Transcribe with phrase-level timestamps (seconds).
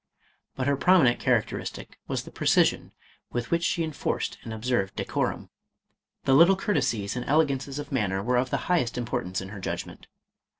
[0.55, 2.91] But her prominent char acteristic was the precision
[3.29, 5.51] with which she enforced and observed decorum;
[6.23, 9.59] the little courtesies and ele gances of manner were of the highest importance in her
[9.59, 10.07] judgment.